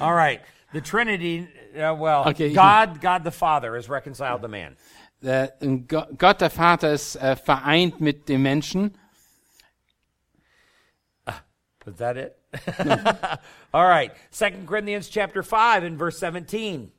[0.02, 0.42] All right.
[0.74, 2.52] The Trinity, uh, well, Okay.
[2.54, 4.76] God, God the Father is reconciled to man.
[5.24, 8.94] Go- Gott, der Vater, ist äh, vereint mit dem Menschen.
[11.86, 12.38] Is that it?
[13.74, 14.12] All right.
[14.32, 16.92] Second Corinthians chapter 5 and verse 17.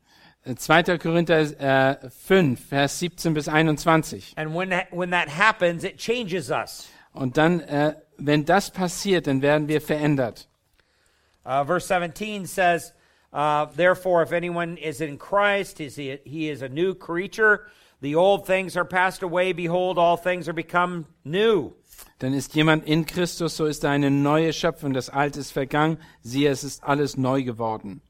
[0.46, 0.98] Äh, 2.
[0.98, 4.34] Korinther äh, 5, Vers 17 bis 21.
[4.36, 6.88] And when that, when that happens, it changes us.
[7.12, 10.48] Und dann, äh, wenn das passiert, dann werden wir verändert.
[11.46, 12.92] Uh, verse 17 says,
[13.32, 17.66] uh, Therefore, if anyone is in Christ, is he, he is a new creature.
[18.00, 19.52] The old things are passed away.
[19.52, 21.72] Behold, all things are become new.
[22.18, 25.98] Dann ist jemand in Christus, so ist er eine neue Schöpfung, das Alte ist vergangen,
[26.22, 28.00] siehe, es ist alles neu geworden.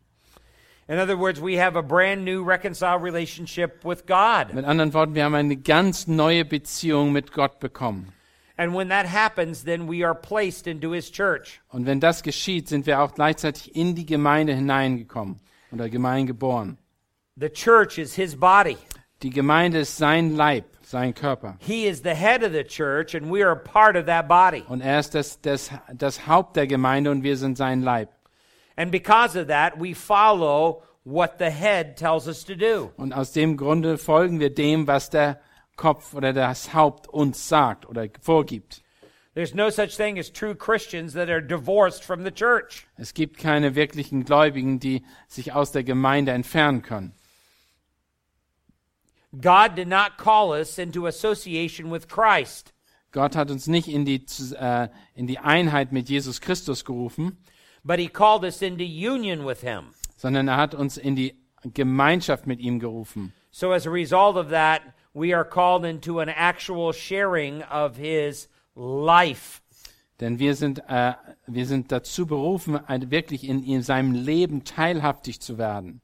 [0.86, 4.52] In other words, we have a brand new reconciled relationship with God.
[4.52, 8.12] Mit anderen Worten, wir haben eine ganz neue Beziehung mit Gott bekommen.
[8.56, 11.60] And when that happens, then we are placed into his church.
[11.70, 15.40] Und wenn das geschieht, sind wir auch gleichzeitig in die Gemeinde hineingekommen
[15.72, 16.78] oder Gemeinde geboren.
[17.36, 18.76] The church is his body.
[19.22, 21.56] Die Gemeinde ist sein Leib, sein Körper.
[21.58, 24.62] He is the head of the church, and we are part of that body.
[24.68, 28.10] Und er ist das, das, das Haupt der Gemeinde und wir sind sein Leib.
[28.76, 32.92] And because of that, we follow what the head tells us to do.
[32.96, 35.40] Und aus dem Grunde folgen wir dem, was der
[35.76, 38.82] Kopf oder das Haupt uns sagt oder vorgibt.
[39.34, 42.86] There's no such thing as true Christians that are divorced from the church.
[42.96, 47.14] Es gibt keine wirklichen Gläubigen, die sich aus der Gemeinde entfernen können.
[49.40, 52.72] God did not call us into association with Christ.
[53.12, 54.24] Gott hat uns nicht in die,
[54.58, 57.38] äh, in die Einheit mit Jesus Christus gerufen,
[57.84, 59.94] but he called us into union with him.
[60.16, 63.32] sondern er hat uns in die Gemeinschaft mit ihm gerufen.
[63.50, 68.48] So as a result of that, we are called into an actual sharing of his
[68.74, 69.60] life.
[70.20, 71.14] Denn wir sind, äh,
[71.46, 76.00] wir sind dazu berufen, wirklich in, in seinem Leben teilhaftig zu werden.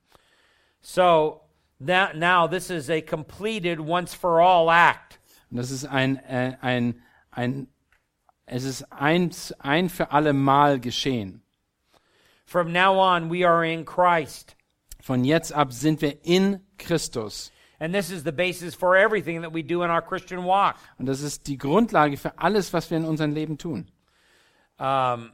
[0.81, 1.41] So
[1.81, 5.19] now, now this is a completed once for all act.
[5.51, 7.67] Und das ist ein, äh, ein, ein
[8.53, 11.41] Es ist eins, ein für alle Mal geschehen.
[12.47, 14.57] From now on, we are in Christ.
[15.01, 17.53] Von jetzt ab sind wir in Christus.
[17.79, 20.75] And this is the basis for everything that we do in our Christian walk.
[20.99, 23.89] Und das ist die Grundlage für alles, was wir in unserem Leben tun.
[24.81, 25.33] Um,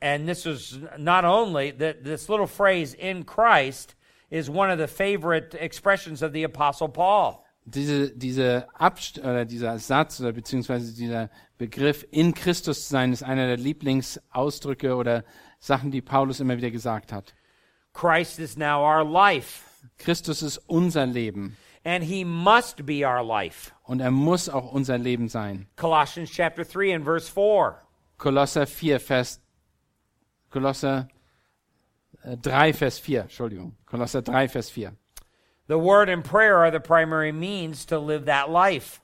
[0.00, 3.94] and this is not only that this little phrase in Christ
[4.32, 7.44] is one of the favorite expressions of the Apostle Paul.
[7.64, 13.46] Diese, diese Abst oder dieser Satz oder beziehungsweise dieser Begriff in Christus sein ist einer
[13.46, 15.22] der Lieblingsausdrücke oder
[15.60, 17.34] Sachen, die Paulus immer wieder gesagt hat.
[17.92, 19.64] Christ is now our life,
[19.98, 23.72] Christus ist unser Leben and he must be our life.
[23.84, 25.68] und er muss auch unser Leben sein.
[25.76, 27.76] Colossians chapter 3 and verse 4.
[28.16, 29.40] Kolosser 4, Vers,
[30.50, 31.21] Kolosser äh,
[32.24, 33.74] 3, Vers 4, Entschuldigung.
[33.86, 34.92] Kolosser 3, Vers 4.
[35.68, 39.00] The word and prayer are the primary means to live that life.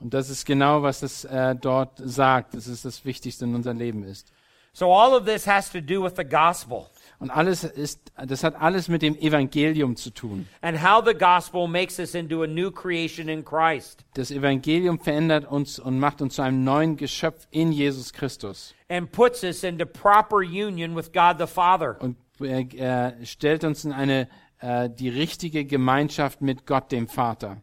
[0.00, 2.54] Und das ist genau, was es äh, dort sagt.
[2.54, 4.32] Das ist das Wichtigste in unserem Leben ist.
[4.74, 6.86] So all of this has to do with the gospel
[7.18, 10.48] Und alles ist, das hat alles mit dem Evangelium zu tun.
[10.62, 15.44] and how the gospel makes us into a new creation in Christ Das Evangelium verändert
[15.44, 19.84] uns und macht uns zu einem neuen Geschöpf in Jesus Christus and puts us into
[19.84, 22.00] proper union with God the Father.
[22.00, 24.28] und äh, äh, stellt uns in eine
[24.60, 27.62] äh, die richtige Gemeinschaft mit Gott dem Vater.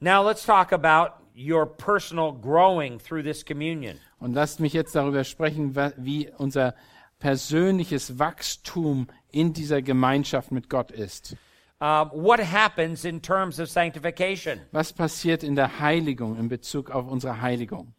[0.00, 3.98] Now let's talk about your personal growing through this communion.
[4.18, 6.74] Und lasst mich jetzt darüber sprechen, wie unser
[7.18, 11.36] persönliches Wachstum in dieser Gemeinschaft mit Gott ist.
[11.78, 14.60] Um, what happens in terms of sanctification?
[14.72, 17.92] Was passiert in der Heiligung in Bezug auf unsere Heiligung?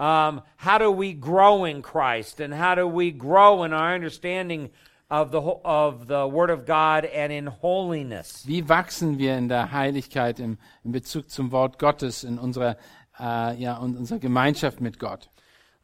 [0.00, 4.70] Um, how do we grow in Christ, and how do we grow in our understanding
[5.10, 8.42] of the of the Word of God and in holiness?
[8.46, 12.78] Wie wachsen wir in der Heiligkeit im, in Bezug zum Wort Gottes in unserer,
[13.18, 15.28] äh, ja, und unserer Gemeinschaft mit Gott?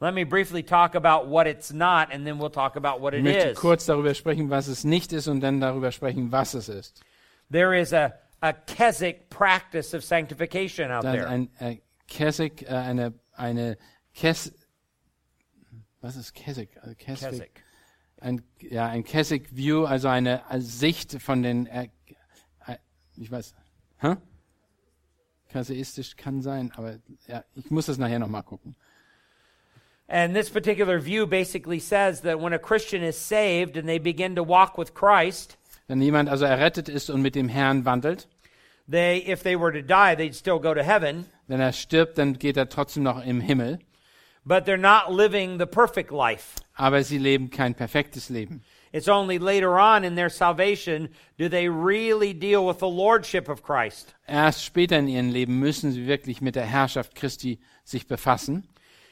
[0.00, 3.20] Let me briefly talk about what it's not, and then we'll talk about what Ich
[3.20, 3.58] it möchte is.
[3.58, 7.02] kurz darüber sprechen, was es nicht ist und dann darüber sprechen, was es ist.
[7.50, 11.26] There is a a Keswick practice of sanctification out there.
[11.28, 11.76] ein äh,
[12.08, 13.76] Keswick, äh, eine, eine
[14.16, 14.50] Kes,
[16.00, 16.70] was ist Keswick?
[16.80, 17.30] Also Keswick.
[17.30, 17.62] Keswick.
[18.18, 21.90] Ein, ja, ein Keswick View, also eine, eine Sicht von den, äh,
[22.66, 22.76] äh,
[23.18, 23.54] ich weiß,
[23.98, 24.16] hä?
[25.50, 28.74] Kaseistisch kann sein, aber ja, ich muss das nachher nochmal gucken.
[30.08, 34.34] And this particular view basically says that when a Christian is saved and they begin
[34.36, 38.28] to walk with Christ, Wenn jemand also errettet ist und mit dem Herrn wandelt,
[38.90, 42.38] they if they were to die, they'd still go to heaven, wenn er stirbt, dann
[42.38, 43.78] geht er trotzdem noch im Himmel,
[44.46, 46.54] but they're not living the perfect life.
[46.78, 48.62] aber sie leben kein perfektes Leben.
[48.92, 53.62] It's only later on in their salvation do they really deal with the lordship of
[53.62, 54.14] Christ.
[54.28, 58.68] Erst später in ihrem Leben müssen sie wirklich mit der Herrschaft Christi sich befassen.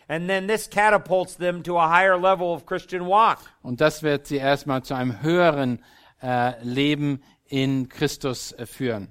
[0.09, 3.39] And then this catapults them to a higher level of Christian walk.
[3.63, 5.83] Und das wird sie erstmal zu einem höheren
[6.23, 9.09] äh, Leben in Christus äh, führen.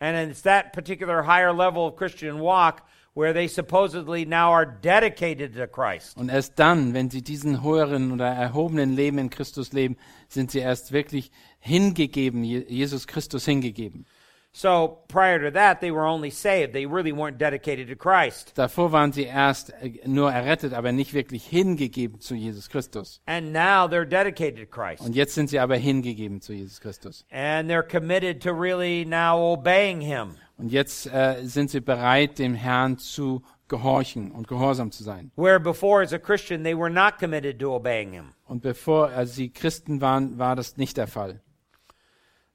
[0.00, 2.82] And it's that particular higher level of Christian walk
[3.18, 6.16] where they supposedly now are dedicated to Christ.
[6.16, 9.96] Und erst dann, wenn sie diesen höheren oder erhobenen Leben in Christus leben,
[10.28, 14.06] sind sie erst wirklich hingegeben, Je- Jesus Christus hingegeben.
[14.52, 16.72] So prior to that, they were only saved.
[16.72, 18.52] They really weren't dedicated to Christ.
[18.56, 23.20] Davor waren sie erst äh, nur errettet, aber nicht wirklich hingegeben zu Jesus Christus.
[23.26, 25.02] And now they're dedicated to Christ.
[25.04, 27.24] Und jetzt sind sie aber hingegeben zu Jesus Christus.
[27.30, 30.36] And they're committed to really now obeying Him.
[30.58, 35.30] Und jetzt äh, sind sie bereit, dem Herrn zu gehorchen und gehorsam zu sein.
[35.36, 38.34] Where before, as a Christian, they were not committed to obeying Him.
[38.46, 41.40] Und bevor äh, sie Christen waren, war das nicht der Fall.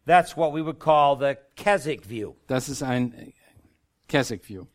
[0.06, 2.36] That's what we would call the Keswick view.
[2.48, 3.32] Das ist ein äh,
[4.08, 4.66] Keswick View.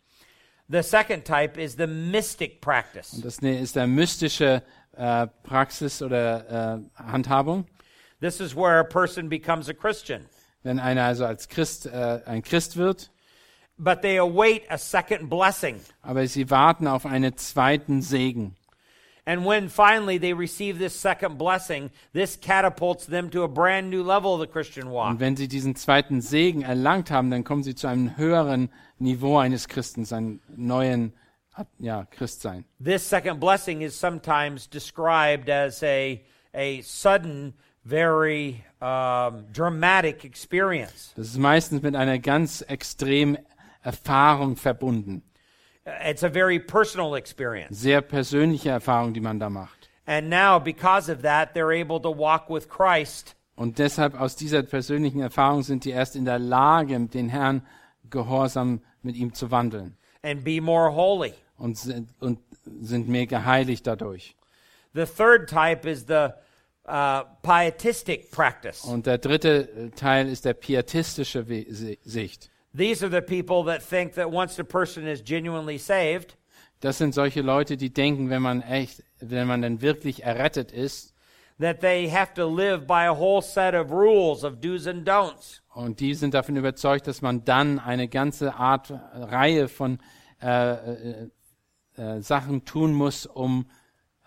[0.71, 3.13] The second type is the mystic practice.
[3.15, 4.63] Und das ne- ist der mystische
[4.93, 7.67] äh, Praxis oder äh, Handhabung.
[8.21, 10.27] This is where a person becomes a Christian,
[10.63, 13.11] Wenn einer also als Christ äh, ein Christ wird,
[13.79, 15.81] but they await a second blessing.
[16.03, 18.55] aber sie warten auf einen zweiten Segen.
[19.25, 24.03] And when finally they receive this second blessing, this catapults them to a brand new
[24.03, 25.11] level of the Christian walk.
[25.11, 29.37] Und wenn sie diesen zweiten Segen erlangt haben, dann kommen sie zu einem höheren Niveau
[29.37, 31.13] eines Christens, einem neuen
[31.79, 32.65] ja, Christsein.
[32.83, 36.23] This second blessing is sometimes described as a,
[36.55, 37.53] a sudden,
[37.85, 41.13] very um, dramatic experience.
[41.17, 43.39] Das ist meistens mit einer ganz extremen
[43.83, 45.23] Erfahrung verbunden.
[46.05, 47.81] It's a very personal experience.
[47.81, 49.89] Sehr persönliche Erfahrung, die man da macht.
[50.07, 54.63] And now, because of that, they're able to walk with Christ Und deshalb aus dieser
[54.63, 57.67] persönlichen Erfahrung sind die erst in der Lage, den Herrn
[58.09, 61.35] gehorsam mit ihm zu wandeln and be more holy.
[61.59, 62.39] und sind, und
[62.81, 64.37] sind mehr geheiligt dadurch.
[64.95, 66.31] The third type is the
[66.87, 68.85] uh, pietistic practice.
[68.85, 71.45] Und der dritte äh, Teil ist der pietistische
[72.05, 72.51] Sicht.
[72.77, 76.37] These are the people that think that once a person is genuinely saved,
[76.81, 81.13] Das sind solche Leute, die denken, wenn man echt, wenn man dann wirklich errettet ist,
[81.59, 85.61] that they have to live by a whole set of rules of do's and don'ts.
[85.75, 89.99] und die sind davon überzeugt, dass man dann eine ganze Art äh, Reihe von
[90.41, 91.29] äh, äh,
[91.97, 93.67] äh, Sachen tun muss, um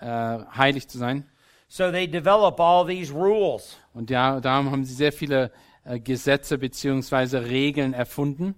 [0.01, 1.25] äh, heilig zu sein.
[1.69, 3.77] So they develop all these rules.
[3.93, 5.51] Und ja, darum haben sie sehr viele
[5.83, 8.55] äh, Gesetze beziehungsweise Regeln erfunden,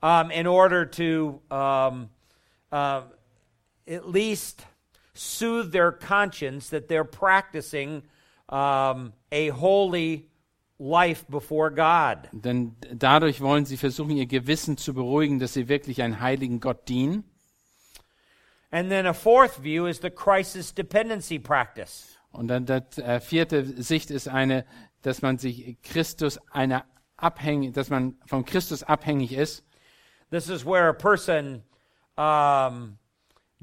[0.00, 2.08] um, in order to um,
[2.72, 3.02] uh,
[3.86, 4.66] at least
[5.14, 8.02] soothe their conscience that they're practicing
[8.48, 10.28] um, a holy
[10.78, 12.28] life before God.
[12.32, 16.88] denn dadurch wollen sie versuchen, ihr Gewissen zu beruhigen, dass sie wirklich einen heiligen Gott
[16.88, 17.24] dienen.
[18.70, 22.18] And then a fourth view is the crisis dependency practice.
[22.30, 24.64] Und dann das äh, vierte Sicht ist eine,
[25.02, 26.84] dass man sich Christus eine
[27.16, 29.64] abhängig, dass man von Christus abhängig ist.
[30.30, 31.62] This is where a person
[32.16, 32.98] um,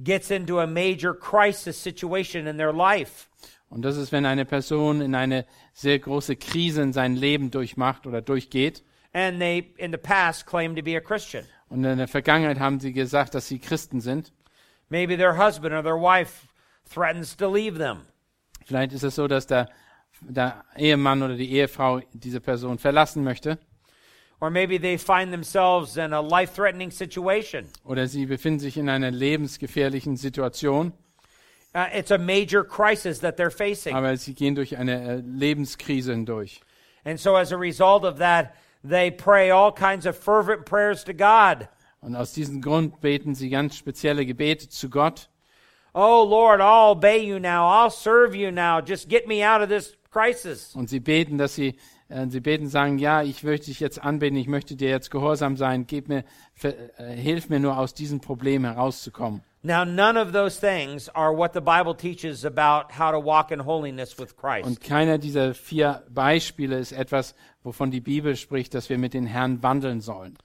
[0.03, 3.27] gets into a major crisis situation in their life.
[3.69, 8.07] Und das ist, wenn eine Person in eine sehr große Krise in sein Leben durchmacht
[8.07, 8.83] oder durchgeht.
[9.13, 11.45] And they, in the past, claim to be a Christian.
[11.69, 14.31] Und in der Vergangenheit haben sie gesagt, dass sie Christen sind.
[14.89, 16.47] Maybe their husband or their wife
[16.93, 18.01] threatens to leave them.
[18.65, 19.69] Vielleicht ist es so, dass der,
[20.21, 23.57] der Ehemann oder die Ehefrau diese Person verlassen möchte.
[24.41, 27.65] Or maybe they find themselves in a life threatening situation.
[27.85, 30.93] Oder sie befinden sich in einer lebensgefährlichen Situation.
[31.73, 33.95] Uh, it's a major crisis that they're facing.
[33.95, 36.61] Aber sie gehen durch eine äh, Lebenskrise hindurch.
[37.05, 41.13] And so, as a result of that, they pray all kinds of fervent prayers to
[41.13, 41.67] God.
[42.01, 45.29] Und aus diesem Grund beten sie ganz spezielle Gebete zu Gott.
[45.93, 47.67] Oh, Lord, I'll obey you now.
[47.67, 48.81] I'll serve you now.
[48.81, 50.73] Just get me out of this crisis.
[50.75, 51.75] Und sie beten, dass sie,
[52.07, 55.57] äh, sie beten, sagen, ja, ich möchte dich jetzt anbeten, ich möchte dir jetzt gehorsam
[55.57, 56.23] sein, gib mir,
[56.61, 59.41] äh, hilf mir nur aus diesem Problem herauszukommen.
[59.61, 63.65] Now, none of those things are what the Bible teaches about how to walk in
[63.65, 64.67] holiness with Christ.
[64.67, 69.25] Und keiner dieser vier Beispiele ist etwas, wovon die Bibel spricht, dass wir mit den
[69.25, 70.37] Herrn wandeln sollen.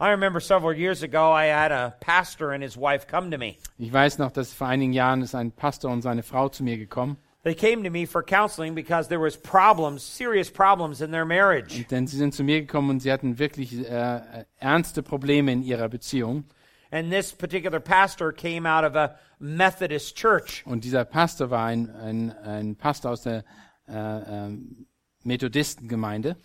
[0.00, 3.56] I remember several years ago, I had a pastor and his wife come to me.
[3.76, 6.78] Ich weiß noch, dass vor einigen Jahren ist ein Pastor und seine Frau zu mir
[6.78, 11.24] gekommen, They came to me for counseling because there was problems, serious problems in their
[11.24, 11.86] marriage.
[11.90, 15.62] denn sie sind zu mir gekommen und sie hatten wirklich äh, äh, ernste Probleme in
[15.62, 16.44] ihrer Beziehung.
[16.90, 20.62] And this particular pastor came out of a Methodist church.
[20.66, 23.44] Und dieser Pastor war ein, ein, ein Pastor aus der
[23.88, 24.86] äh, ähm,
[25.24, 26.36] Methodistengemeinde.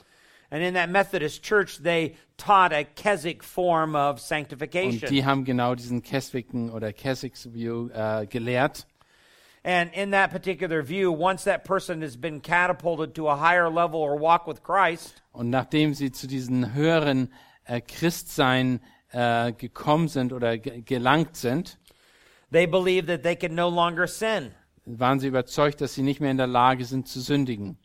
[0.52, 5.10] And in that Methodist church, they taught a Keswick form of Und sanctification.
[5.10, 8.88] die haben genau diesen Keswicken oder Keswicks View äh, gelehrt.
[9.68, 14.00] And in that particular view, once that person has been catapulted to a higher level
[14.00, 17.34] or walk with Christ, Und nachdem sie zu diesen höheren
[17.66, 18.80] äh, Christsein
[19.12, 21.80] äh, gekommen sind oder ge gelangt sind,
[22.52, 24.52] they believe that they can no longer sin.
[24.86, 27.80] waren sie überzeugt, dass sie nicht mehr in der Lage sind zu sündigen.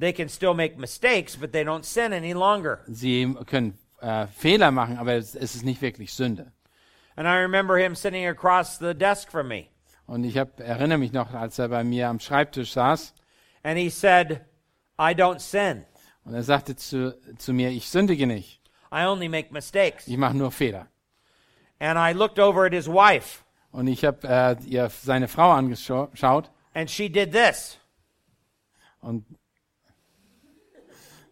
[0.00, 2.80] They can still make mistakes, but they don't sin any longer.
[2.88, 6.50] Sie können äh, Fehler machen, aber es, es ist nicht wirklich Sünde.
[7.14, 9.68] And I remember him sitting across the desk from me,
[10.06, 13.14] Und ich hab, erinnere mich noch, als er bei mir am Schreibtisch saß
[13.62, 14.44] and he said,
[14.98, 15.84] I don't sin.
[16.24, 18.60] und er sagte zu, zu mir, ich sündige nicht,
[18.92, 20.06] I only make mistakes.
[20.06, 20.88] ich mache nur Fehler.
[21.78, 23.42] And I looked over at his wife,
[23.72, 27.78] Und ich habe äh, ihr seine Frau angeschaut and she did this.
[29.00, 29.24] und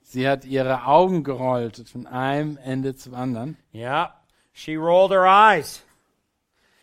[0.02, 3.58] sie hat ihre Augen gerollt von einem Ende zum anderen.
[3.74, 4.14] Yeah,
[4.54, 5.82] she rolled her eyes.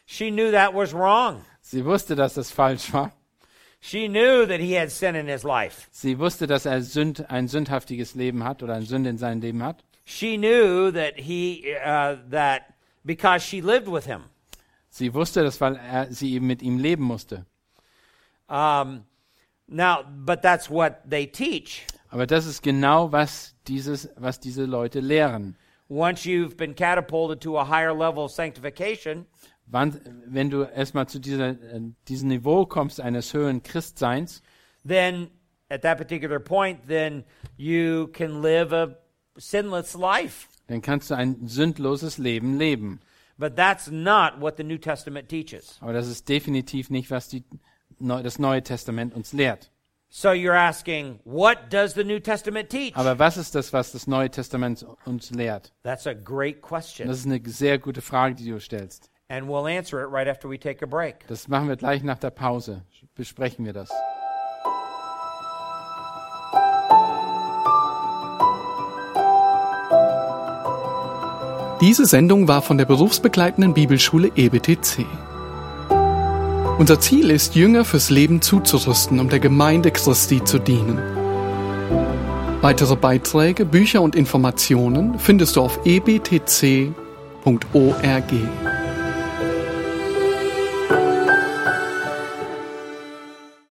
[0.06, 1.44] She knew that was wrong.
[1.72, 3.12] Sie wusste, dass das falsch war.
[3.80, 5.88] She knew that he had sin in his life.
[5.92, 9.62] Sie wusste, dass er sünd, ein sündhaftiges Leben hat oder eine Sünde in seinem Leben
[9.62, 9.84] hat.
[10.04, 14.24] She knew that he uh, that because she lived with him.
[14.90, 17.46] Sie wusste das, weil er, sie eben mit ihm leben musste.
[18.48, 19.06] Um,
[19.68, 21.86] now, but that's what they teach.
[22.10, 25.56] Aber das ist genau, was, dieses, was diese Leute lehren.
[25.88, 29.28] Once you've been catapulted to a higher level of sanctification,
[29.72, 34.42] Wann, wenn du erstmal zu dieser, äh, diesem Niveau kommst eines höheren Christseins,
[34.86, 35.30] then
[35.70, 37.24] at that particular point, then
[37.58, 38.98] you can live a
[39.38, 40.48] sinless life.
[40.68, 43.00] dann kannst du ein sündloses Leben leben.
[43.38, 45.78] But that's not what the New Testament teaches.
[45.82, 47.44] Aber das ist definitiv nicht, was die,
[48.00, 49.72] das Neue Testament uns lehrt.
[50.12, 52.96] So you're asking, what does the New Testament teach?
[52.98, 55.72] Aber was ist das, was das Neue Testament uns lehrt?
[55.84, 57.08] That's a great question.
[57.08, 59.12] das ist eine sehr gute Frage, die du stellst.
[59.32, 61.28] And we'll answer it right after we take a break.
[61.28, 62.82] Das machen wir gleich nach der Pause.
[63.14, 63.90] Besprechen wir das.
[71.80, 75.06] Diese Sendung war von der berufsbegleitenden Bibelschule EBTC.
[76.80, 80.98] Unser Ziel ist, Jünger fürs Leben zuzurüsten, um der Gemeinde Christi zu dienen.
[82.62, 86.94] Weitere Beiträge, Bücher und Informationen findest du auf ebtc.org.